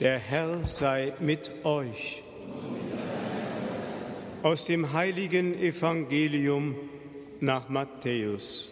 Der 0.00 0.18
Herr 0.18 0.66
sei 0.66 1.12
mit 1.20 1.50
euch. 1.62 2.22
Aus 4.42 4.64
dem 4.64 4.94
heiligen 4.94 5.52
Evangelium 5.60 6.74
nach 7.40 7.68
Matthäus. 7.68 8.70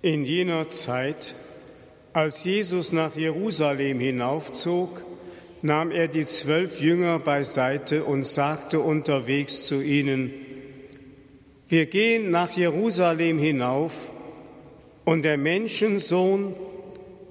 In 0.00 0.24
jener 0.24 0.68
Zeit, 0.68 1.34
als 2.12 2.44
Jesus 2.44 2.92
nach 2.92 3.16
Jerusalem 3.16 3.98
hinaufzog, 3.98 5.02
nahm 5.60 5.90
er 5.90 6.06
die 6.06 6.24
zwölf 6.24 6.80
Jünger 6.80 7.18
beiseite 7.18 8.04
und 8.04 8.24
sagte 8.24 8.78
unterwegs 8.78 9.66
zu 9.66 9.82
ihnen, 9.82 10.32
wir 11.66 11.86
gehen 11.86 12.30
nach 12.30 12.52
Jerusalem 12.52 13.40
hinauf, 13.40 14.12
und 15.06 15.22
der 15.22 15.38
Menschensohn 15.38 16.54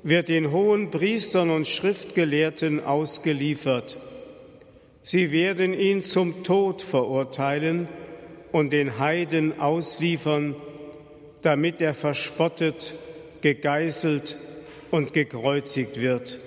wird 0.02 0.29
den 0.29 0.52
hohen 0.52 0.92
Priestern 0.92 1.50
und 1.50 1.68
Schriftgelehrten 1.68 2.84
ausgeliefert. 2.84 3.98
Sie 5.04 5.32
werden 5.32 5.74
ihn 5.74 6.01
zum 6.01 6.43
Tod 6.43 6.82
verurteilen 6.82 7.89
und 8.54 8.71
den 8.71 8.98
Heiden 8.98 9.60
ausliefern, 9.60 10.56
damit 11.42 11.82
er 11.82 11.93
verspottet, 11.93 12.96
gegeißelt 13.42 14.37
und 14.89 15.12
gekreuzigt 15.12 16.00
wird. 16.00 16.39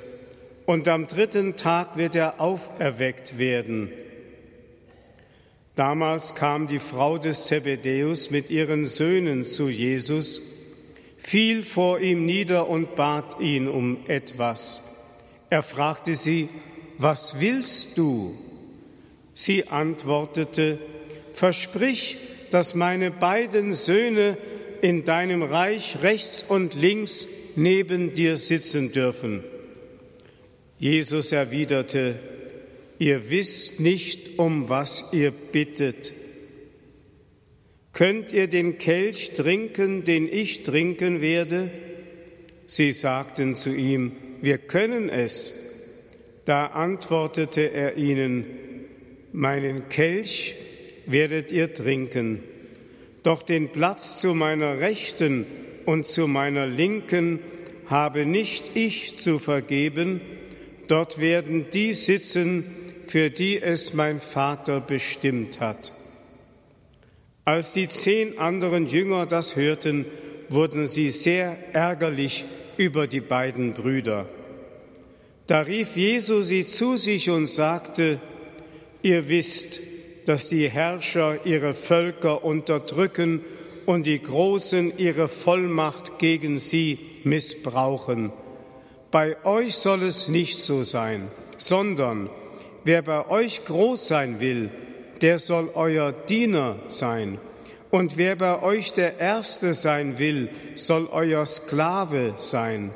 Und 0.65 0.89
am 0.89 1.09
dritten 1.09 1.57
Tag 1.57 1.99
wird 1.99 2.15
er 2.15 2.41
auferweckt 2.41 3.39
werden. 3.39 3.93
Damals 5.75 6.35
kam 6.35 6.69
die 6.69 6.79
Frau 6.79 7.19
des 7.19 7.45
Zebedäus 7.45 8.31
mit 8.31 8.49
ihren 8.49 8.87
Söhnen 8.87 9.45
zu 9.45 9.69
Jesus, 9.69 10.41
fiel 11.29 11.63
vor 11.63 12.01
ihm 12.01 12.25
nieder 12.25 12.71
und 12.71 12.97
bat 12.97 13.39
ihn 13.39 13.69
um 13.69 13.99
etwas. 14.09 14.83
Er 15.51 15.63
fragte 15.63 16.15
sie, 16.15 16.49
was 16.97 17.39
willst 17.39 17.99
du? 17.99 18.35
Sie 19.35 19.69
antwortete, 19.69 20.79
versprich, 21.35 22.17
dass 22.51 22.75
meine 22.75 23.11
beiden 23.11 23.75
Söhne 23.75 24.39
in 24.81 25.05
deinem 25.05 25.43
Reich 25.43 25.99
rechts 26.03 26.47
und 26.49 26.75
links 26.75 27.29
neben 27.57 28.15
dir 28.15 28.39
sitzen 28.39 28.93
dürfen. 28.93 29.45
Jesus 30.79 31.33
erwiderte, 31.33 32.19
ihr 32.99 33.29
wisst 33.29 33.81
nicht, 33.81 34.39
um 34.39 34.71
was 34.71 35.05
ihr 35.13 35.31
bittet. 35.31 36.15
Könnt 37.99 38.33
ihr 38.33 38.47
den 38.47 38.79
Kelch 38.79 39.33
trinken, 39.33 40.05
den 40.05 40.33
ich 40.33 40.63
trinken 40.63 41.21
werde? 41.21 41.69
Sie 42.65 42.93
sagten 42.93 43.55
zu 43.55 43.75
ihm, 43.75 44.13
wir 44.41 44.59
können 44.59 45.09
es. 45.09 45.53
Da 46.45 46.67
antwortete 46.67 47.73
er 47.73 47.97
ihnen, 47.97 48.47
meinen 49.33 49.89
Kelch 49.89 50.55
werdet 51.07 51.51
ihr 51.51 51.75
trinken, 51.75 52.45
doch 53.25 53.43
den 53.43 53.71
Platz 53.71 54.21
zu 54.21 54.33
meiner 54.33 54.79
Rechten 54.79 55.45
und 55.85 56.07
zu 56.07 56.29
meiner 56.29 56.69
Linken 56.69 57.41
habe 57.87 58.27
nicht 58.27 58.77
ich 58.77 59.17
zu 59.17 59.41
vergeben, 59.41 60.21
dort 60.87 61.21
werden 61.21 61.67
die 61.73 61.95
sitzen, 61.95 62.65
für 63.09 63.29
die 63.29 63.61
es 63.61 63.93
mein 63.93 64.21
Vater 64.21 64.81
bestimmt 64.81 65.59
hat. 65.59 65.98
Als 67.49 67.73
die 67.73 67.89
zehn 67.89 68.39
anderen 68.39 68.89
Jünger 68.89 69.25
das 69.25 69.57
hörten, 69.57 70.05
wurden 70.51 70.87
sie 70.87 71.09
sehr 71.09 71.57
ärgerlich 71.73 72.45
über 72.77 73.07
die 73.07 73.23
beiden 73.23 73.73
Brüder. 73.73 74.29
Da 75.47 75.63
rief 75.63 75.97
Jesu 75.97 76.43
sie 76.43 76.67
zu 76.67 76.99
sich 76.99 77.31
und 77.31 77.47
sagte, 77.47 78.21
ihr 79.01 79.31
wisst, 79.31 79.81
dass 80.27 80.51
die 80.51 80.69
Herrscher 80.69 81.47
ihre 81.47 81.73
Völker 81.73 82.45
unterdrücken 82.45 83.41
und 83.87 84.07
die 84.07 84.21
Großen 84.21 84.99
ihre 84.99 85.29
Vollmacht 85.29 86.19
gegen 86.19 86.59
sie 86.59 86.99
missbrauchen. 87.25 88.31
Bei 89.11 89.43
euch 89.47 89.77
soll 89.77 90.03
es 90.03 90.29
nicht 90.29 90.59
so 90.59 90.85
sein, 90.85 91.31
sondern 91.57 92.29
Wer 92.85 93.03
bei 93.03 93.29
euch 93.29 93.65
groß 93.65 94.09
sein 94.09 94.41
will, 94.41 94.71
der 95.23 95.39
soll 95.39 95.71
euer 95.75 96.13
Diener 96.13 96.81
sein. 96.89 97.39
Und 97.91 98.17
wer 98.17 98.37
bei 98.37 98.63
euch 98.63 98.93
der 98.93 99.19
Erste 99.19 99.73
sein 99.73 100.19
will, 100.19 100.51
soll 100.75 101.09
euer 101.11 101.47
Sklave 101.47 102.35
sein. 102.37 102.93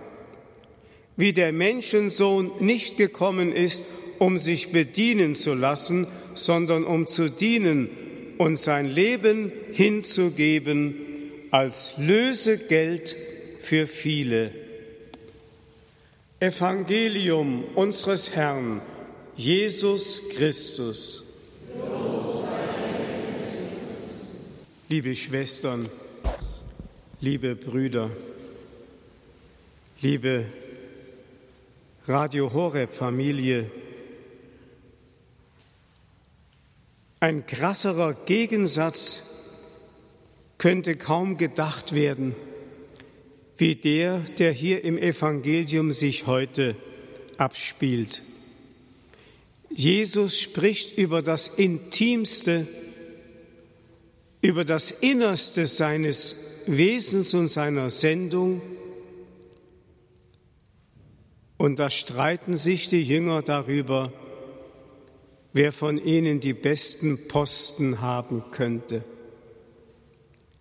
Wie 1.16 1.32
der 1.32 1.52
Menschensohn 1.52 2.50
nicht 2.60 2.96
gekommen 2.96 3.52
ist, 3.52 3.84
um 4.18 4.38
sich 4.38 4.70
bedienen 4.70 5.34
zu 5.34 5.54
lassen, 5.54 6.06
sondern 6.34 6.84
um 6.84 7.06
zu 7.06 7.30
dienen 7.30 7.90
und 8.38 8.56
sein 8.56 8.86
Leben 8.86 9.52
hinzugeben 9.72 10.96
als 11.50 11.94
Lösegeld 11.98 13.16
für 13.60 13.86
viele. 13.86 14.52
Evangelium 16.40 17.64
unseres 17.74 18.34
Herrn 18.34 18.82
Jesus 19.36 20.22
Christus. 20.34 21.21
Liebe 24.92 25.14
Schwestern, 25.14 25.88
liebe 27.18 27.56
Brüder, 27.56 28.10
liebe 30.02 30.44
Radio 32.06 32.52
Horeb 32.52 32.92
Familie, 32.92 33.70
ein 37.20 37.46
krasserer 37.46 38.12
Gegensatz 38.26 39.22
könnte 40.58 40.96
kaum 40.96 41.38
gedacht 41.38 41.94
werden, 41.94 42.36
wie 43.56 43.76
der, 43.76 44.18
der 44.18 44.52
hier 44.52 44.84
im 44.84 44.98
Evangelium 44.98 45.92
sich 45.92 46.26
heute 46.26 46.76
abspielt. 47.38 48.20
Jesus 49.70 50.38
spricht 50.38 50.98
über 50.98 51.22
das 51.22 51.48
Intimste, 51.48 52.68
über 54.42 54.64
das 54.64 54.90
Innerste 54.90 55.66
seines 55.66 56.36
Wesens 56.66 57.32
und 57.32 57.48
seiner 57.48 57.90
Sendung. 57.90 58.60
Und 61.56 61.78
da 61.78 61.88
streiten 61.88 62.56
sich 62.56 62.88
die 62.88 63.04
Jünger 63.04 63.42
darüber, 63.42 64.12
wer 65.52 65.72
von 65.72 65.96
ihnen 65.96 66.40
die 66.40 66.54
besten 66.54 67.28
Posten 67.28 68.00
haben 68.00 68.42
könnte. 68.50 69.04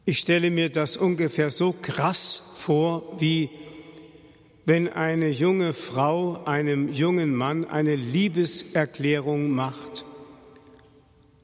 Ich 0.06 0.20
stelle 0.20 0.52
mir 0.52 0.70
das 0.70 0.96
ungefähr 0.96 1.50
so 1.50 1.74
krass 1.74 2.44
vor, 2.56 3.20
wie 3.20 3.50
wenn 4.66 4.90
eine 4.90 5.30
junge 5.30 5.74
Frau 5.74 6.44
einem 6.46 6.90
jungen 6.90 7.34
Mann 7.34 7.66
eine 7.66 7.96
Liebeserklärung 7.96 9.50
macht 9.50 10.06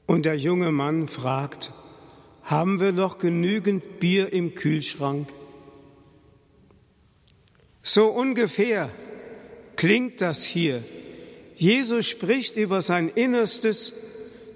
und 0.06 0.24
der 0.24 0.36
junge 0.38 0.70
Mann 0.70 1.08
fragt, 1.08 1.72
haben 2.48 2.80
wir 2.80 2.92
noch 2.92 3.18
genügend 3.18 4.00
Bier 4.00 4.32
im 4.32 4.54
Kühlschrank? 4.54 5.28
So 7.82 8.06
ungefähr 8.08 8.90
klingt 9.76 10.22
das 10.22 10.44
hier. 10.44 10.82
Jesus 11.56 12.06
spricht 12.06 12.56
über 12.56 12.80
sein 12.80 13.08
Innerstes, 13.08 13.92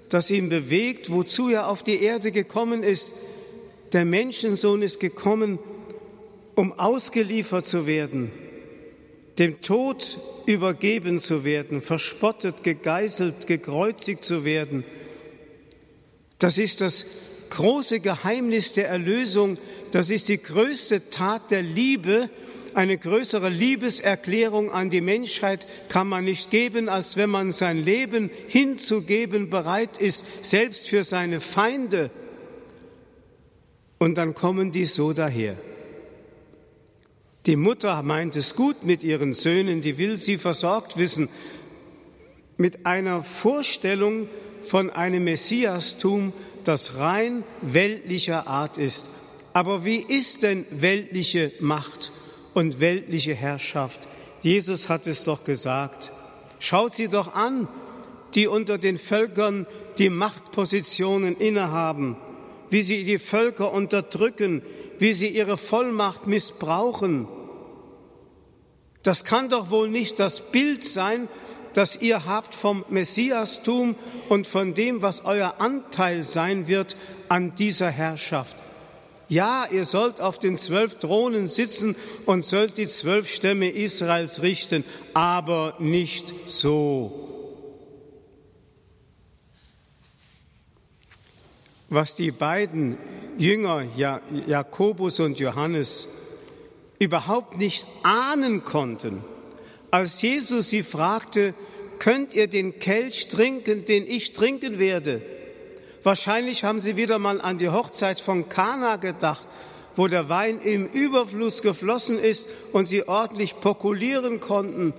das 0.09 0.31
ihn 0.31 0.49
bewegt, 0.49 1.11
wozu 1.11 1.49
er 1.49 1.67
auf 1.67 1.83
die 1.83 2.01
Erde 2.01 2.31
gekommen 2.31 2.81
ist. 2.81 3.13
Der 3.93 4.05
Menschensohn 4.05 4.81
ist 4.81 4.99
gekommen, 4.99 5.59
um 6.55 6.73
ausgeliefert 6.73 7.67
zu 7.67 7.85
werden, 7.85 8.31
dem 9.37 9.61
Tod 9.61 10.17
übergeben 10.47 11.19
zu 11.19 11.43
werden, 11.43 11.79
verspottet, 11.79 12.63
gegeißelt, 12.63 13.45
gekreuzigt 13.45 14.23
zu 14.23 14.45
werden. 14.45 14.83
Das 16.39 16.57
ist 16.57 16.81
das 16.81 17.05
große 17.49 17.99
Geheimnis 17.99 18.73
der 18.73 18.89
Erlösung. 18.89 19.55
Das 19.91 20.09
ist 20.09 20.27
die 20.27 20.41
größte 20.41 21.09
Tat 21.09 21.51
der 21.51 21.61
Liebe. 21.61 22.29
Eine 22.73 22.97
größere 22.97 23.49
Liebeserklärung 23.49 24.71
an 24.71 24.89
die 24.89 25.01
Menschheit 25.01 25.67
kann 25.89 26.07
man 26.07 26.25
nicht 26.25 26.49
geben, 26.49 26.89
als 26.89 27.17
wenn 27.17 27.29
man 27.29 27.51
sein 27.51 27.77
Leben 27.77 28.31
hinzugeben 28.47 29.49
bereit 29.49 29.97
ist, 29.97 30.25
selbst 30.41 30.89
für 30.89 31.03
seine 31.03 31.39
Feinde. 31.39 32.09
Und 33.99 34.15
dann 34.15 34.33
kommen 34.33 34.71
die 34.71 34.85
so 34.85 35.13
daher. 35.13 35.55
Die 37.45 37.55
Mutter 37.57 38.01
meint 38.03 38.35
es 38.35 38.55
gut 38.55 38.83
mit 38.83 39.03
ihren 39.03 39.33
Söhnen, 39.33 39.81
die 39.81 39.97
will 39.97 40.17
sie 40.17 40.37
versorgt 40.37 40.97
wissen, 40.97 41.29
mit 42.57 42.85
einer 42.85 43.21
Vorstellung 43.21 44.29
von 44.63 44.89
einem 44.89 45.25
Messiastum, 45.25 46.33
das 46.67 46.97
rein 46.97 47.43
weltlicher 47.61 48.47
Art 48.47 48.77
ist. 48.77 49.09
Aber 49.53 49.85
wie 49.85 49.99
ist 49.99 50.43
denn 50.43 50.65
weltliche 50.71 51.51
Macht 51.59 52.11
und 52.53 52.79
weltliche 52.79 53.33
Herrschaft. 53.33 53.99
Jesus 54.41 54.89
hat 54.89 55.07
es 55.07 55.23
doch 55.25 55.43
gesagt. 55.43 56.11
Schaut 56.59 56.93
sie 56.93 57.07
doch 57.07 57.33
an, 57.35 57.67
die 58.35 58.47
unter 58.47 58.77
den 58.77 58.97
Völkern 58.97 59.67
die 59.97 60.09
Machtpositionen 60.09 61.37
innehaben, 61.37 62.17
wie 62.69 62.81
sie 62.81 63.03
die 63.03 63.19
Völker 63.19 63.71
unterdrücken, 63.73 64.63
wie 64.97 65.13
sie 65.13 65.27
ihre 65.27 65.57
Vollmacht 65.57 66.27
missbrauchen. 66.27 67.27
Das 69.03 69.23
kann 69.23 69.49
doch 69.49 69.69
wohl 69.69 69.89
nicht 69.89 70.19
das 70.19 70.51
Bild 70.51 70.83
sein, 70.83 71.27
das 71.73 72.01
ihr 72.01 72.25
habt 72.25 72.55
vom 72.55 72.85
Messiastum 72.89 73.95
und 74.29 74.47
von 74.47 74.73
dem, 74.73 75.01
was 75.01 75.25
euer 75.25 75.55
Anteil 75.59 76.23
sein 76.23 76.67
wird 76.67 76.95
an 77.29 77.55
dieser 77.55 77.89
Herrschaft. 77.89 78.57
Ja, 79.29 79.65
ihr 79.71 79.85
sollt 79.85 80.21
auf 80.21 80.37
den 80.37 80.57
zwölf 80.57 80.95
Thronen 80.95 81.47
sitzen 81.47 81.95
und 82.25 82.43
sollt 82.45 82.77
die 82.77 82.87
zwölf 82.87 83.29
Stämme 83.29 83.69
Israels 83.69 84.41
richten, 84.41 84.83
aber 85.13 85.75
nicht 85.79 86.35
so. 86.45 87.19
Was 91.89 92.15
die 92.15 92.31
beiden 92.31 92.97
Jünger, 93.37 93.83
Jakobus 94.47 95.19
und 95.19 95.39
Johannes, 95.39 96.07
überhaupt 96.99 97.57
nicht 97.57 97.85
ahnen 98.03 98.63
konnten, 98.63 99.23
als 99.93 100.23
Jesus 100.23 100.71
sie 100.71 100.81
fragte, 100.81 101.53
könnt 101.99 102.33
ihr 102.33 102.47
den 102.47 102.79
Kelch 102.79 103.27
trinken, 103.27 103.85
den 103.85 104.07
ich 104.07 104.33
trinken 104.33 104.79
werde? 104.79 105.21
Wahrscheinlich 106.01 106.63
haben 106.63 106.79
sie 106.79 106.97
wieder 106.97 107.19
mal 107.19 107.39
an 107.39 107.59
die 107.59 107.69
Hochzeit 107.69 108.19
von 108.19 108.49
Kana 108.49 108.95
gedacht, 108.95 109.45
wo 109.95 110.07
der 110.07 110.29
Wein 110.29 110.59
im 110.61 110.87
Überfluss 110.87 111.61
geflossen 111.61 112.17
ist 112.17 112.49
und 112.71 112.87
sie 112.87 113.07
ordentlich 113.07 113.59
pokulieren 113.59 114.39
konnten. 114.39 114.95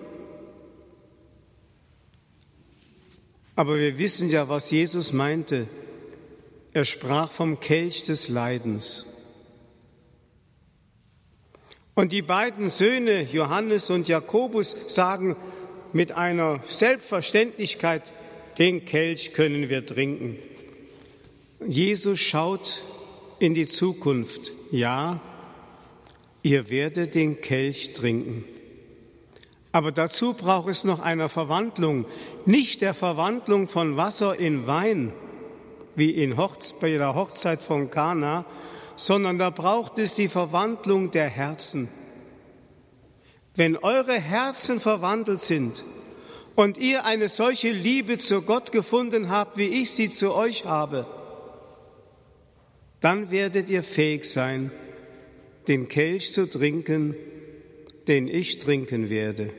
Aber 3.56 3.76
wir 3.76 3.99
wissen 3.99 4.29
ja, 4.29 4.49
was 4.49 4.70
Jesus 4.70 5.12
meinte. 5.12 5.67
Er 6.73 6.85
sprach 6.85 7.32
vom 7.32 7.58
Kelch 7.58 8.05
des 8.05 8.29
Leidens. 8.29 9.06
Und 11.94 12.11
die 12.11 12.23
beiden 12.23 12.69
Söhne, 12.69 13.23
Johannes 13.23 13.88
und 13.91 14.08
Jakobus, 14.08 14.76
sagen 14.88 15.37
mit 15.93 16.12
einer 16.12 16.58
Selbstverständlichkeit, 16.67 18.12
den 18.58 18.85
Kelch 18.85 19.32
können 19.32 19.69
wir 19.69 19.87
trinken. 19.87 20.38
Jesus 21.67 22.19
schaut 22.20 22.82
in 23.38 23.55
die 23.55 23.67
Zukunft. 23.67 24.52
Ja, 24.73 25.20
ihr 26.43 26.69
werdet 26.69 27.14
den 27.14 27.41
Kelch 27.41 27.93
trinken. 27.93 28.44
Aber 29.70 29.93
dazu 29.93 30.35
braucht 30.35 30.69
es 30.69 30.85
noch 30.85 31.00
eine 31.00 31.29
Verwandlung, 31.29 32.06
nicht 32.44 32.81
der 32.81 32.94
Verwandlung 32.94 33.67
von 33.67 33.97
Wasser 33.97 34.38
in 34.38 34.67
Wein, 34.67 35.12
wie 35.97 36.11
in 36.11 36.37
Hochze 36.37 36.75
bei 36.81 36.90
der 36.90 37.14
Hochzeit 37.14 37.62
von 37.62 37.90
Kana, 37.90 38.47
sondern 38.96 39.38
da 39.38 39.50
braucht 39.50 39.99
es 39.99 40.14
die 40.14 40.29
Verwandlung 40.29 41.11
der 41.11 41.29
Herzen. 41.29 41.88
Wenn 43.56 43.76
eure 43.76 44.20
Herzen 44.20 44.81
verwandelt 44.81 45.41
sind 45.41 45.85
und 46.55 46.76
ihr 46.79 47.05
eine 47.05 47.29
solche 47.29 47.70
Liebe 47.70 48.19
zu 48.19 48.43
Gott 48.43 48.73
gefunden 48.73 49.31
habt, 49.31 49.56
wie 49.56 49.69
ich 49.69 49.91
sie 49.91 50.08
zu 50.08 50.35
euch 50.35 50.64
habe, 50.64 51.06
dann 53.00 53.31
werdet 53.31 53.69
ihr 53.70 53.82
fähig 53.82 54.25
sein, 54.25 54.70
den 55.69 55.88
Kelch 55.88 56.32
zu 56.32 56.49
trinken, 56.49 57.14
den 58.08 58.29
ich 58.29 58.58
trinken 58.58 59.11
werde. 59.11 59.52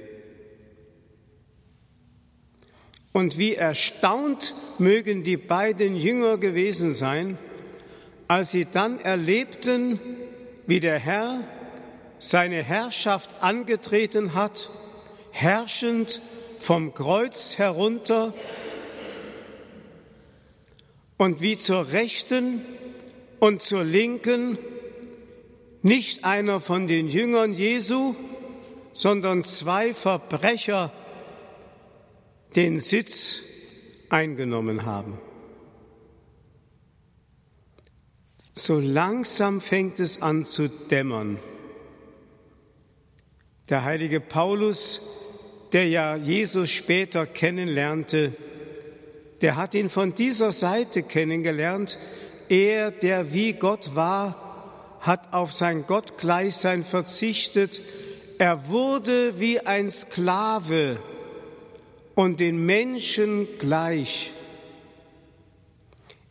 Und 3.11 3.38
wie 3.38 3.55
erstaunt 3.55 4.53
mögen 4.77 5.23
die 5.23 5.38
beiden 5.38 5.95
Jünger 5.95 6.38
gewesen 6.38 6.93
sein, 6.93 7.38
als 8.27 8.51
sie 8.51 8.66
dann 8.66 9.00
erlebten, 9.00 10.00
wie 10.68 10.80
der 10.80 11.00
Herr 11.00 11.42
seine 12.18 12.63
Herrschaft 12.63 13.42
angetreten 13.42 14.33
hat, 14.33 14.69
herrschend 15.31 16.22
vom 16.60 16.94
Kreuz 16.94 17.57
herunter 17.57 18.33
und 21.18 21.42
wie 21.42 21.57
zur 21.57 21.92
Rechten 21.92 22.62
und 23.39 23.62
zur 23.62 23.83
Linken 23.83 24.57
nicht 25.81 26.25
einer 26.25 26.60
von 26.60 26.88
den 26.88 27.10
Jüngern 27.10 27.54
Jesu, 27.54 28.16
sondern 28.94 29.44
zwei 29.44 29.94
Verbrecher 29.94 30.92
den 32.56 32.80
Sitz 32.80 33.44
eingenommen 34.10 34.86
haben. 34.86 35.19
So 38.57 38.79
langsam 38.79 39.59
fängt 39.59 39.99
es 39.99 40.21
an 40.21 40.45
zu 40.45 40.69
dämmern. 40.69 41.39
Der 43.69 43.83
heilige 43.83 44.21
Paulus, 44.21 45.01
der 45.73 45.89
ja 45.89 46.15
Jesus 46.15 46.69
später 46.69 47.25
kennenlernte, 47.25 48.33
der 49.41 49.57
hat 49.57 49.75
ihn 49.75 49.89
von 49.89 50.15
dieser 50.15 50.53
Seite 50.53 51.03
kennengelernt. 51.03 51.99
Er, 52.47 52.91
der 52.91 53.33
wie 53.33 53.53
Gott 53.53 53.93
war, 53.93 54.97
hat 55.01 55.33
auf 55.33 55.51
sein 55.51 55.85
Gottgleichsein 55.85 56.85
verzichtet. 56.85 57.81
Er 58.37 58.69
wurde 58.69 59.37
wie 59.37 59.59
ein 59.59 59.89
Sklave 59.89 60.99
und 62.15 62.39
den 62.39 62.65
Menschen 62.65 63.49
gleich. 63.59 64.31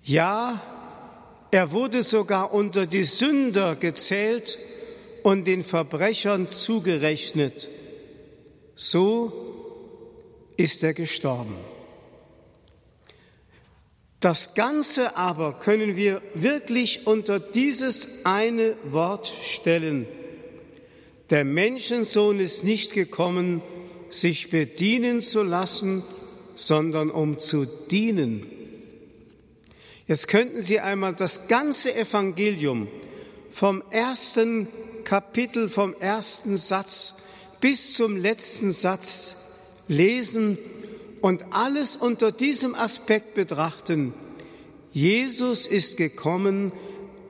Ja, 0.02 0.60
er 1.54 1.70
wurde 1.70 2.02
sogar 2.02 2.52
unter 2.52 2.84
die 2.84 3.04
Sünder 3.04 3.76
gezählt 3.76 4.58
und 5.22 5.46
den 5.46 5.62
Verbrechern 5.62 6.48
zugerechnet. 6.48 7.68
So 8.74 9.32
ist 10.56 10.82
er 10.82 10.94
gestorben. 10.94 11.54
Das 14.18 14.54
Ganze 14.54 15.16
aber 15.16 15.60
können 15.60 15.94
wir 15.94 16.22
wirklich 16.34 17.06
unter 17.06 17.38
dieses 17.38 18.08
eine 18.24 18.74
Wort 18.82 19.28
stellen. 19.28 20.08
Der 21.30 21.44
Menschensohn 21.44 22.40
ist 22.40 22.64
nicht 22.64 22.94
gekommen, 22.94 23.62
sich 24.10 24.50
bedienen 24.50 25.20
zu 25.20 25.44
lassen, 25.44 26.02
sondern 26.56 27.12
um 27.12 27.38
zu 27.38 27.64
dienen 27.64 28.53
Jetzt 30.06 30.28
könnten 30.28 30.60
Sie 30.60 30.80
einmal 30.80 31.14
das 31.14 31.48
ganze 31.48 31.94
Evangelium 31.94 32.88
vom 33.50 33.82
ersten 33.90 34.68
Kapitel, 35.04 35.68
vom 35.68 35.94
ersten 35.94 36.56
Satz 36.56 37.14
bis 37.60 37.94
zum 37.94 38.16
letzten 38.16 38.70
Satz 38.70 39.36
lesen 39.88 40.58
und 41.22 41.42
alles 41.52 41.96
unter 41.96 42.32
diesem 42.32 42.74
Aspekt 42.74 43.34
betrachten. 43.34 44.12
Jesus 44.92 45.66
ist 45.66 45.96
gekommen, 45.96 46.72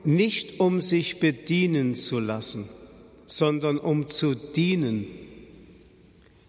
nicht 0.03 0.59
um 0.59 0.81
sich 0.81 1.19
bedienen 1.21 1.95
zu 1.95 2.19
lassen, 2.19 2.69
sondern 3.25 3.77
um 3.77 4.09
zu 4.09 4.35
dienen. 4.35 5.07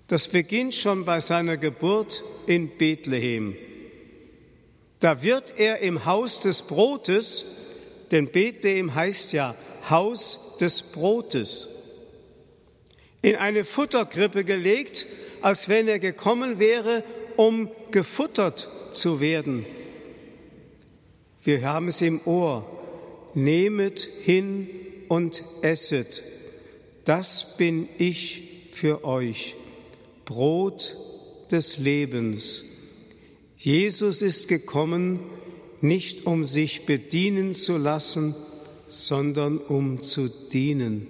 Das 0.08 0.28
beginnt 0.28 0.74
schon 0.74 1.04
bei 1.04 1.20
seiner 1.20 1.56
Geburt 1.56 2.24
in 2.46 2.76
Bethlehem. 2.76 3.56
Da 5.00 5.22
wird 5.22 5.54
er 5.58 5.80
im 5.80 6.04
Haus 6.06 6.40
des 6.40 6.62
Brotes, 6.62 7.44
denn 8.10 8.28
Bethlehem 8.28 8.94
heißt 8.94 9.32
ja 9.32 9.54
Haus 9.90 10.40
des 10.60 10.82
Brotes, 10.82 11.68
in 13.22 13.36
eine 13.36 13.64
Futterkrippe 13.64 14.44
gelegt, 14.44 15.06
als 15.42 15.68
wenn 15.68 15.88
er 15.88 15.98
gekommen 15.98 16.58
wäre, 16.58 17.02
um 17.36 17.70
gefuttert 17.90 18.68
zu 18.92 19.20
werden. 19.20 19.66
Wir 21.44 21.62
haben 21.62 21.88
es 21.88 22.00
im 22.02 22.20
Ohr. 22.24 22.64
Nehmet 23.34 24.08
hin 24.22 24.68
und 25.08 25.42
esset. 25.62 26.22
Das 27.04 27.56
bin 27.56 27.88
ich 27.98 28.70
für 28.72 29.04
euch. 29.04 29.54
Brot 30.24 30.96
des 31.50 31.78
Lebens. 31.78 32.64
Jesus 33.56 34.22
ist 34.22 34.48
gekommen, 34.48 35.20
nicht 35.80 36.26
um 36.26 36.44
sich 36.44 36.86
bedienen 36.86 37.54
zu 37.54 37.76
lassen, 37.76 38.34
sondern 38.88 39.58
um 39.58 40.02
zu 40.02 40.28
dienen. 40.28 41.06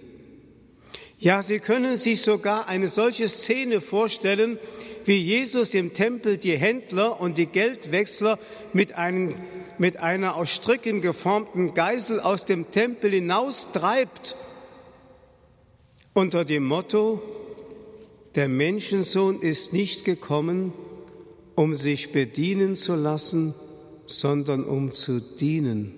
Ja, 1.18 1.42
Sie 1.42 1.60
können 1.60 1.96
sich 1.96 2.22
sogar 2.22 2.68
eine 2.68 2.88
solche 2.88 3.28
Szene 3.28 3.80
vorstellen, 3.80 4.58
wie 5.04 5.16
Jesus 5.16 5.72
im 5.72 5.92
Tempel 5.92 6.36
die 6.36 6.56
Händler 6.56 7.20
und 7.20 7.38
die 7.38 7.46
Geldwechsler 7.46 8.38
mit, 8.72 8.92
einem, 8.92 9.34
mit 9.78 9.98
einer 9.98 10.36
aus 10.36 10.50
Stricken 10.50 11.00
geformten 11.00 11.74
Geisel 11.74 12.20
aus 12.20 12.44
dem 12.44 12.70
Tempel 12.70 13.12
hinaustreibt 13.12 14.36
unter 16.12 16.44
dem 16.46 16.64
Motto, 16.64 17.22
der 18.36 18.48
Menschensohn 18.48 19.40
ist 19.40 19.72
nicht 19.74 20.04
gekommen, 20.04 20.72
um 21.56 21.74
sich 21.74 22.12
bedienen 22.12 22.76
zu 22.76 22.94
lassen, 22.94 23.54
sondern 24.06 24.62
um 24.62 24.94
zu 24.94 25.20
dienen. 25.20 25.94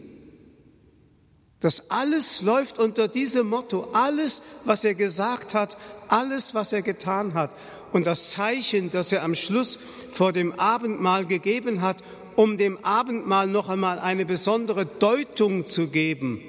Das 1.61 1.91
alles 1.91 2.43
läuft 2.43 2.79
unter 2.79 3.09
diesem 3.09 3.49
Motto. 3.49 3.89
Alles, 3.93 4.43
was 4.65 4.85
er 4.85 4.95
gesagt 4.95 5.55
hat, 5.55 5.77
alles, 6.07 6.55
was 6.55 6.73
er 6.73 6.83
getan 6.83 7.35
hat. 7.35 7.55
Und 7.93 8.07
das 8.07 8.31
Zeichen, 8.31 8.91
das 8.91 9.13
er 9.13 9.25
am 9.25 9.35
Schluss 9.35 9.81
vor 10.13 10.33
dem 10.33 10.53
Abendmahl 10.53 11.27
gegeben 11.27 11.83
hat, 11.83 12.03
um 12.37 12.57
dem 12.57 12.79
Abendmahl 12.85 13.49
noch 13.49 13.69
einmal 13.69 13.99
eine 13.99 14.25
besondere 14.25 14.87
Deutung 14.87 15.67
zu 15.67 15.89
geben, 15.89 16.41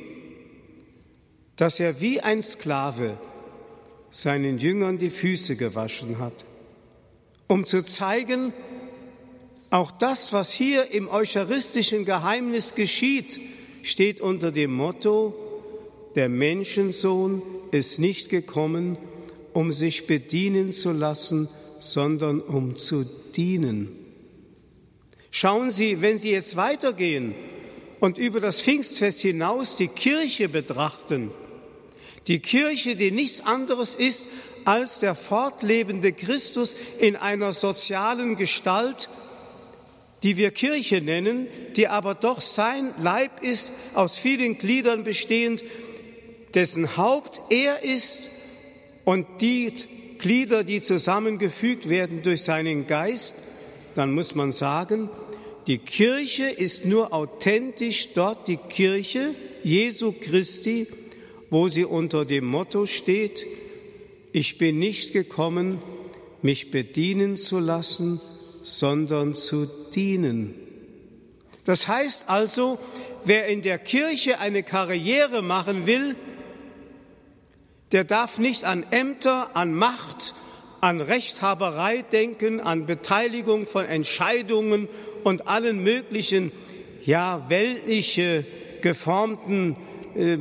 dass 1.56 1.80
er 1.80 2.00
wie 2.00 2.22
ein 2.22 2.44
Sklave 2.44 3.18
seinen 4.12 4.60
Jüngern 4.60 5.00
die 5.00 5.10
Füße 5.10 5.56
gewaschen 5.56 6.20
hat, 6.20 6.46
um 7.48 7.66
zu 7.66 7.84
zeigen, 7.84 8.54
auch 9.70 9.92
das, 9.92 10.34
was 10.34 10.52
hier 10.52 10.92
im 10.92 11.08
eucharistischen 11.08 12.06
Geheimnis 12.06 12.76
geschieht, 12.76 13.40
steht 13.84 14.20
unter 14.22 14.52
dem 14.52 14.74
Motto, 14.74 15.36
der 16.16 16.30
Menschensohn 16.30 17.42
ist 17.72 18.00
nicht 18.00 18.30
gekommen, 18.30 18.98
um 19.54 19.72
sich 19.72 20.08
bedienen 20.08 20.72
zu 20.72 20.92
lassen, 20.92 21.50
sondern 21.80 22.42
um 22.42 22.76
zu 22.76 23.06
dienen. 23.36 23.96
Schauen 25.32 25.70
Sie, 25.70 26.02
wenn 26.02 26.18
Sie 26.18 26.32
jetzt 26.32 26.56
weitergehen 26.56 27.36
und 28.00 28.18
über 28.18 28.40
das 28.40 28.62
Pfingstfest 28.62 29.22
hinaus 29.22 29.76
die 29.76 29.88
Kirche 29.88 30.50
betrachten, 30.50 31.32
die 32.28 32.40
Kirche, 32.40 32.96
die 32.96 33.12
nichts 33.12 33.42
anderes 33.42 33.96
ist 33.96 34.28
als 34.66 35.00
der 35.00 35.16
fortlebende 35.16 36.12
Christus 36.12 36.76
in 37.00 37.16
einer 37.16 37.54
sozialen 37.54 38.36
Gestalt, 38.36 39.10
die 40.24 40.38
wir 40.38 40.52
Kirche 40.52 41.02
nennen, 41.02 41.48
die 41.76 41.88
aber 41.88 42.14
doch 42.16 42.42
sein 42.42 42.94
Leib 43.02 43.42
ist, 43.42 43.72
aus 43.94 44.18
vielen 44.18 44.58
Gliedern 44.58 45.04
bestehend, 45.04 45.64
dessen 46.54 46.98
Haupt 46.98 47.42
er 47.50 47.84
ist 47.84 48.30
und 49.06 49.26
die 49.42 49.72
Glieder, 50.18 50.64
die 50.64 50.82
zusammengefügt 50.82 51.88
werden 51.88 52.22
durch 52.24 52.42
seinen 52.42 52.86
Geist, 52.88 53.36
dann 53.96 54.14
muss 54.14 54.36
man 54.36 54.52
sagen, 54.52 55.10
die 55.68 55.78
Kirche 55.78 56.46
ist 56.46 56.86
nur 56.86 57.14
authentisch 57.14 58.14
dort 58.14 58.48
die 58.48 58.58
Kirche 58.58 59.36
Jesu 59.64 60.14
Christi, 60.20 60.88
wo 61.50 61.68
sie 61.68 61.86
unter 61.86 62.26
dem 62.26 62.46
Motto 62.46 62.86
steht, 62.86 63.46
ich 64.32 64.58
bin 64.58 64.80
nicht 64.80 65.14
gekommen, 65.14 65.82
mich 66.42 66.72
bedienen 66.72 67.36
zu 67.36 67.60
lassen, 67.60 68.22
sondern 68.78 69.34
zu 69.34 69.66
dienen. 69.94 70.54
Das 71.66 71.88
heißt 71.88 72.30
also, 72.30 72.80
wer 73.24 73.48
in 73.48 73.62
der 73.62 73.78
Kirche 73.78 74.40
eine 74.40 74.64
Karriere 74.64 75.42
machen 75.42 75.86
will, 75.86 76.16
der 77.92 78.04
darf 78.04 78.38
nicht 78.38 78.64
an 78.64 78.86
Ämter, 78.92 79.56
an 79.56 79.74
Macht, 79.74 80.36
an 80.82 81.02
Rechthaberei 81.02 82.04
denken, 82.04 82.60
an 82.60 82.86
Beteiligung 82.86 83.66
von 83.66 83.86
Entscheidungen 83.86 84.88
und 85.24 85.48
allen 85.48 85.84
möglichen, 85.84 86.52
ja, 87.04 87.46
weltliche 87.50 88.46
geformten 88.82 89.76
äh, 90.16 90.38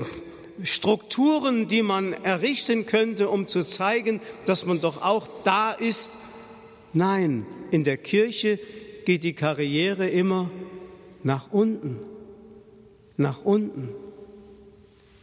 Strukturen, 0.63 1.69
die 1.69 1.83
man 1.83 2.13
errichten 2.13 2.87
könnte, 2.87 3.29
um 3.29 3.47
zu 3.47 3.63
zeigen, 3.63 4.21
dass 4.45 4.67
man 4.67 4.81
doch 4.81 5.03
auch 5.03 5.29
da 5.45 5.73
ist. 5.73 6.13
Nein, 6.93 7.47
in 7.71 7.85
der 7.85 7.97
Kirche 7.97 8.59
geht 9.05 9.25
die 9.25 9.35
Karriere 9.35 10.09
immer 10.09 10.51
nach 11.23 11.53
unten, 11.53 11.99
nach 13.17 13.45
unten. 13.45 13.91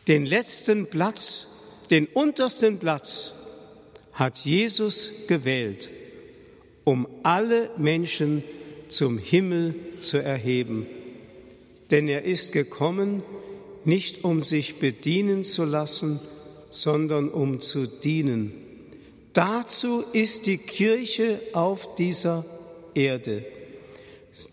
Den 0.08 0.25
letzten 0.25 0.88
Platz, 0.88 1.48
den 1.90 2.08
untersten 2.08 2.80
Platz 2.80 3.34
hat 4.14 4.40
Jesus 4.40 5.12
gewählt, 5.28 5.90
um 6.84 7.08
alle 7.24 7.70
Menschen 7.78 8.44
zum 8.88 9.18
Himmel 9.18 9.75
zu 10.00 10.18
erheben. 10.18 10.86
Denn 11.92 12.08
er 12.08 12.24
ist 12.24 12.52
gekommen, 12.52 13.24
nicht 13.84 14.24
um 14.24 14.42
sich 14.42 14.80
bedienen 14.80 15.44
zu 15.44 15.64
lassen, 15.64 16.20
sondern 16.70 17.30
um 17.30 17.60
zu 17.60 17.88
dienen 17.88 18.64
Dazu 19.36 20.06
ist 20.13 20.46
die 20.46 20.58
Kirche 20.58 21.42
auf 21.51 21.94
dieser 21.96 22.46
Erde. 22.94 23.46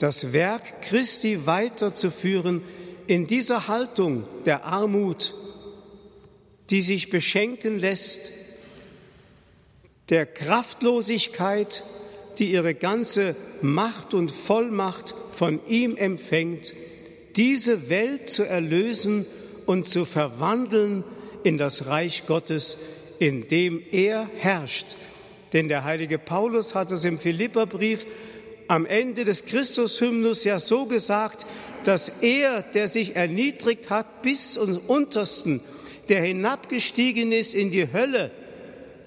Das 0.01 0.33
Werk 0.33 0.83
Christi 0.83 1.47
weiterzuführen 1.47 2.63
in 3.07 3.29
dieser 3.29 3.69
Haltung 3.69 4.25
der 4.45 4.65
Armut, 4.65 5.35
die 6.71 6.83
sich 6.83 7.11
beschenken 7.11 7.79
lässt, 7.79 8.33
der 10.09 10.27
Kraftlosigkeit, 10.27 11.85
die 12.39 12.51
ihre 12.51 12.75
ganze 12.75 13.37
Macht 13.61 14.15
und 14.15 14.33
Vollmacht 14.33 15.15
von 15.31 15.65
ihm 15.69 15.97
empfängt, 15.97 16.75
diese 17.37 17.89
Welt 17.89 18.29
zu 18.29 18.43
erlösen 18.43 19.27
und 19.65 19.87
zu 19.87 20.05
verwandeln 20.05 21.05
in 21.45 21.57
das 21.57 21.87
Reich 21.87 22.27
Gottes, 22.27 22.79
in 23.23 23.47
dem 23.47 23.81
er 23.93 24.29
herrscht. 24.39 24.97
Denn 25.53 25.69
der 25.69 25.85
heilige 25.85 26.19
Paulus 26.19 26.75
hat 26.75 26.91
es 26.91 27.05
im 27.05 27.21
Philipperbrief 27.21 28.05
am 28.67 28.85
Ende 28.85 29.23
des 29.23 29.45
Christushymnus 29.45 30.43
ja 30.43 30.59
so 30.59 30.87
gesagt, 30.87 31.47
dass 31.85 32.11
er, 32.21 32.63
der 32.63 32.89
sich 32.89 33.15
erniedrigt 33.15 33.91
hat 33.91 34.23
bis 34.23 34.55
zum 34.55 34.77
Untersten, 34.89 35.61
der 36.09 36.23
hinabgestiegen 36.23 37.31
ist 37.31 37.55
in 37.55 37.71
die 37.71 37.93
Hölle, 37.93 38.33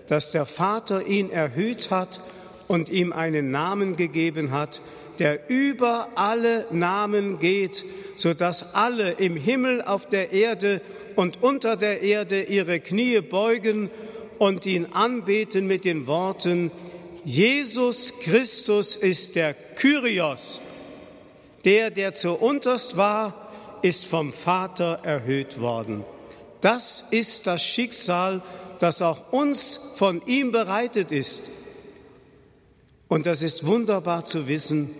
dass 0.07 0.31
der 0.31 0.45
Vater 0.45 1.05
ihn 1.07 1.29
erhöht 1.29 1.91
hat 1.91 2.21
und 2.69 2.87
ihm 2.87 3.11
einen 3.11 3.51
Namen 3.51 3.97
gegeben 3.97 4.51
hat, 4.51 4.81
der 5.19 5.49
über 5.49 6.09
alle 6.15 6.65
Namen 6.71 7.39
geht, 7.39 7.85
so 8.15 8.33
dass 8.33 8.73
alle 8.73 9.11
im 9.11 9.35
Himmel, 9.35 9.81
auf 9.81 10.07
der 10.07 10.31
Erde 10.31 10.81
und 11.15 11.41
unter 11.41 11.77
der 11.77 12.01
Erde 12.01 12.43
ihre 12.43 12.79
Knie 12.79 13.21
beugen 13.21 13.89
und 14.37 14.65
ihn 14.65 14.87
anbeten 14.87 15.67
mit 15.67 15.85
den 15.85 16.07
Worten, 16.07 16.71
Jesus 17.23 18.13
Christus 18.19 18.95
ist 18.95 19.35
der 19.35 19.53
Kyrios, 19.53 20.61
der, 21.63 21.89
der 21.89 22.13
zuunterst 22.13 22.97
war, 22.97 23.49
ist 23.81 24.05
vom 24.05 24.31
Vater 24.33 24.99
erhöht 25.03 25.59
worden. 25.59 26.03
Das 26.61 27.05
ist 27.11 27.47
das 27.47 27.63
Schicksal, 27.63 28.41
das 28.79 29.01
auch 29.01 29.31
uns 29.31 29.79
von 29.95 30.21
ihm 30.25 30.51
bereitet 30.51 31.11
ist. 31.11 31.49
Und 33.07 33.25
das 33.25 33.41
ist 33.41 33.65
wunderbar 33.65 34.25
zu 34.25 34.47
wissen, 34.47 34.91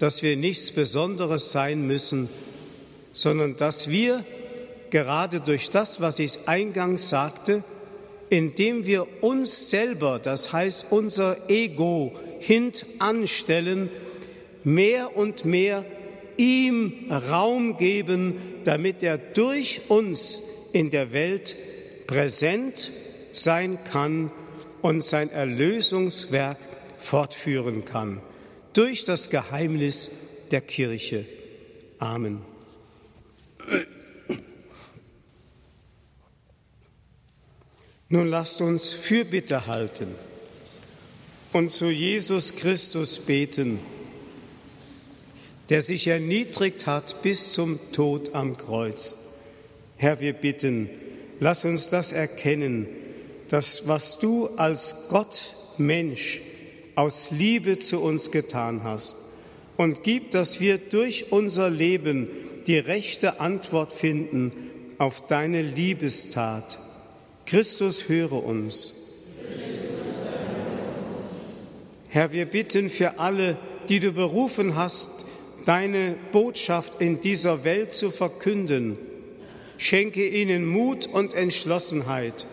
dass 0.00 0.22
wir 0.22 0.34
nichts 0.34 0.72
Besonderes 0.72 1.52
sein 1.52 1.86
müssen, 1.86 2.30
sondern 3.12 3.56
dass 3.56 3.88
wir 3.88 4.24
gerade 4.88 5.40
durch 5.40 5.68
das, 5.68 6.00
was 6.00 6.18
ich 6.18 6.48
eingangs 6.48 7.10
sagte, 7.10 7.62
indem 8.30 8.86
wir 8.86 9.22
uns 9.22 9.68
selber, 9.68 10.18
das 10.18 10.54
heißt 10.54 10.86
unser 10.88 11.50
Ego, 11.50 12.12
hintanstellen, 12.38 13.90
mehr 14.64 15.16
und 15.18 15.44
mehr 15.44 15.84
ihm 16.38 17.10
Raum 17.30 17.76
geben, 17.76 18.36
damit 18.64 19.02
er 19.02 19.18
durch 19.18 19.82
uns 19.88 20.40
in 20.72 20.88
der 20.88 21.12
Welt 21.12 21.56
präsent 22.06 22.90
sein 23.32 23.78
kann 23.84 24.30
und 24.80 25.04
sein 25.04 25.30
Erlösungswerk 25.30 26.56
fortführen 26.98 27.84
kann. 27.84 28.22
Durch 28.72 29.04
das 29.04 29.30
Geheimnis 29.30 30.10
der 30.50 30.60
Kirche. 30.60 31.26
Amen. 31.98 32.42
Nun 38.08 38.26
lasst 38.26 38.60
uns 38.60 38.92
Fürbitte 38.92 39.66
halten 39.66 40.14
und 41.52 41.70
zu 41.70 41.90
Jesus 41.90 42.54
Christus 42.54 43.18
beten, 43.18 43.78
der 45.68 45.80
sich 45.82 46.08
erniedrigt 46.08 46.86
hat 46.86 47.22
bis 47.22 47.52
zum 47.52 47.78
Tod 47.92 48.34
am 48.34 48.56
Kreuz. 48.56 49.16
Herr, 49.96 50.20
wir 50.20 50.32
bitten, 50.32 50.88
lass 51.38 51.64
uns 51.64 51.88
das 51.88 52.10
erkennen, 52.12 52.88
dass 53.48 53.86
was 53.86 54.18
du 54.18 54.48
als 54.56 54.96
Gott 55.08 55.56
Mensch 55.76 56.40
aus 56.94 57.30
Liebe 57.30 57.78
zu 57.78 58.00
uns 58.00 58.30
getan 58.30 58.82
hast 58.82 59.16
und 59.76 60.02
gib, 60.02 60.30
dass 60.30 60.60
wir 60.60 60.78
durch 60.78 61.32
unser 61.32 61.70
Leben 61.70 62.28
die 62.66 62.78
rechte 62.78 63.40
Antwort 63.40 63.92
finden 63.92 64.52
auf 64.98 65.26
deine 65.26 65.62
Liebestat 65.62 66.78
Christus, 67.50 68.08
höre 68.08 68.44
uns. 68.44 68.94
Herr, 72.08 72.30
wir 72.30 72.46
bitten 72.46 72.88
für 72.90 73.18
alle, 73.18 73.58
die 73.88 73.98
du 73.98 74.12
berufen 74.12 74.76
hast, 74.76 75.10
deine 75.66 76.14
Botschaft 76.30 77.02
in 77.02 77.20
dieser 77.20 77.64
Welt 77.64 77.92
zu 77.92 78.12
verkünden. 78.12 78.98
Schenke 79.78 80.28
ihnen 80.28 80.64
Mut 80.64 81.08
und 81.08 81.34
Entschlossenheit, 81.34 82.46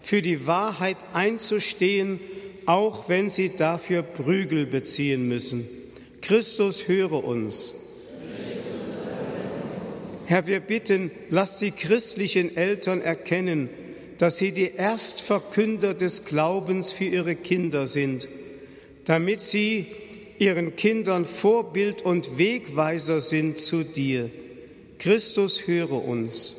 für 0.00 0.22
die 0.22 0.46
Wahrheit 0.46 0.98
einzustehen, 1.14 2.20
auch 2.68 3.08
wenn 3.08 3.30
sie 3.30 3.56
dafür 3.56 4.02
Prügel 4.02 4.66
beziehen 4.66 5.26
müssen. 5.26 5.66
Christus, 6.20 6.86
höre 6.86 7.24
uns. 7.24 7.72
Herr, 10.26 10.46
wir 10.46 10.60
bitten, 10.60 11.10
lass 11.30 11.58
die 11.58 11.70
christlichen 11.70 12.54
Eltern 12.58 13.00
erkennen, 13.00 13.70
dass 14.18 14.36
sie 14.36 14.52
die 14.52 14.74
Erstverkünder 14.74 15.94
des 15.94 16.26
Glaubens 16.26 16.92
für 16.92 17.06
ihre 17.06 17.36
Kinder 17.36 17.86
sind, 17.86 18.28
damit 19.06 19.40
sie 19.40 19.86
ihren 20.38 20.76
Kindern 20.76 21.24
Vorbild 21.24 22.02
und 22.02 22.36
Wegweiser 22.36 23.22
sind 23.22 23.56
zu 23.56 23.82
dir. 23.82 24.28
Christus, 24.98 25.66
höre 25.66 26.04
uns. 26.04 26.54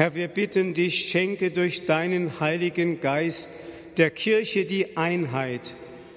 Herr, 0.00 0.14
wir 0.14 0.28
bitten 0.28 0.72
dich, 0.72 1.10
schenke 1.10 1.50
durch 1.50 1.84
deinen 1.84 2.40
Heiligen 2.40 3.00
Geist 3.00 3.50
der 3.98 4.08
Kirche 4.10 4.64
die 4.64 4.96
Einheit, 4.96 5.74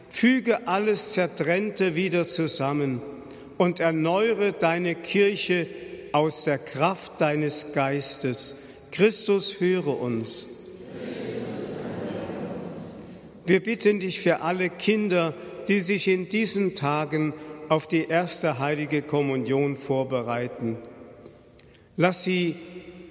füge 0.08 0.70
alles 0.70 1.12
Zertrennte 1.12 1.94
wieder 1.94 2.24
zusammen 2.24 3.02
und 3.58 3.82
erneuere 3.82 4.54
deine 4.54 4.96
Kirche 4.96 5.68
aus 6.14 6.46
der 6.46 6.60
Kraft 6.60 7.20
deines 7.20 7.74
Geistes. 7.74 8.56
Christus, 8.92 9.60
höre 9.60 10.00
uns. 10.00 10.48
Wir 13.46 13.62
bitten 13.62 14.00
dich 14.00 14.22
für 14.22 14.40
alle 14.40 14.70
Kinder, 14.70 15.34
die 15.68 15.82
sich 15.82 16.08
in 16.08 16.30
diesen 16.30 16.74
Tagen 16.76 17.34
auf 17.68 17.86
die 17.88 18.08
erste 18.08 18.60
heilige 18.60 19.02
Kommunion 19.02 19.76
vorbereiten. 19.76 20.78
Lass 21.98 22.24
sie 22.24 22.56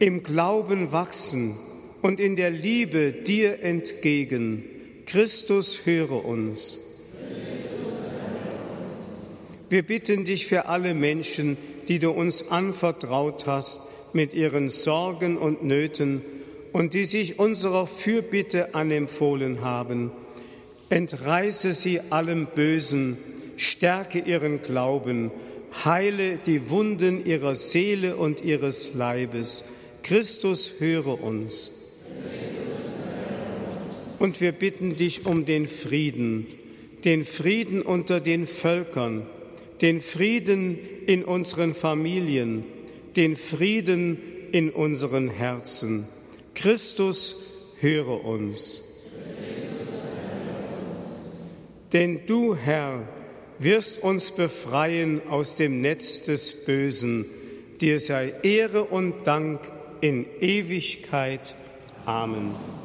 im 0.03 0.25
Glauben 0.25 0.91
wachsen 0.91 1.55
und 2.03 2.19
in 2.19 2.35
der 2.35 2.51
Liebe 2.51 3.13
dir 3.13 3.63
entgegen. 3.63 4.65
Christus, 5.07 5.87
höre 5.87 6.25
uns. 6.25 6.77
Wir 9.71 9.85
bitten 9.85 10.25
dich 10.25 10.49
für 10.49 10.67
alle 10.67 10.95
Menschen, 10.95 11.57
die 11.87 12.01
du 12.01 12.11
uns 12.11 12.51
anvertraut 12.51 13.47
hast 13.47 13.81
mit 14.13 14.35
ihren 14.35 14.71
Sorgen 14.71 15.39
und 15.39 15.63
Nöten 15.63 16.23
und 16.73 16.95
die 16.95 17.05
sich 17.05 17.39
unserer 17.39 17.87
Fürbitte 17.87 18.75
anempfohlen 18.75 19.61
haben. 19.61 20.11
Entreiße 20.89 21.73
sie 21.73 22.01
allem 22.11 22.49
Bösen, 22.53 23.19
stärke 23.57 24.19
ihren 24.19 24.63
Glauben, 24.63 25.31
heile 25.85 26.39
die 26.39 26.71
Wunden 26.71 27.25
ihrer 27.25 27.55
Seele 27.55 28.17
und 28.17 28.43
ihres 28.45 28.95
Leibes. 28.95 29.63
Christus, 30.03 30.75
höre 30.79 31.23
uns. 31.23 31.71
Und 34.19 34.41
wir 34.41 34.53
bitten 34.53 34.97
dich 34.97 35.27
um 35.27 35.45
den 35.45 35.67
Frieden, 35.67 36.47
den 37.05 37.25
Frieden 37.25 37.83
unter 37.83 38.21
den 38.21 38.47
Völkern, 38.47 39.27
den 39.81 40.01
Frieden 40.01 40.79
in 41.07 41.25
unseren 41.25 41.75
Familien, 41.75 42.65
den 43.17 43.37
Frieden 43.37 44.19
in 44.53 44.71
unseren 44.71 45.29
Herzen. 45.29 46.07
Christus, 46.55 47.37
höre 47.81 48.25
uns. 48.25 48.81
Denn 51.93 52.21
du, 52.27 52.55
Herr, 52.55 53.09
wirst 53.59 54.03
uns 54.03 54.31
befreien 54.31 55.21
aus 55.29 55.57
dem 55.57 55.81
Netz 55.81 56.23
des 56.23 56.65
Bösen. 56.65 57.27
Dir 57.81 57.99
sei 57.99 58.33
Ehre 58.43 58.85
und 58.85 59.27
Dank 59.27 59.61
in 60.03 60.27
Ewigkeit. 60.41 61.55
Amen. 62.05 62.82